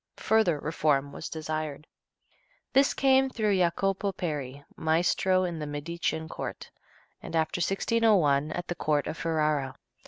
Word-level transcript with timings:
Further 0.17 0.57
reform 0.57 1.11
was 1.11 1.29
desired. 1.29 1.85
This 2.73 2.95
came 2.95 3.29
through 3.29 3.55
Jacopo 3.55 4.11
Peri, 4.13 4.65
maestro 4.75 5.45
at 5.45 5.59
the 5.59 5.67
Medician 5.67 6.27
court, 6.27 6.71
and 7.21 7.35
after 7.35 7.59
1601 7.59 8.51
at 8.51 8.65
the 8.67 8.73
court 8.73 9.05
of 9.05 9.15
Ferrara. 9.15 9.75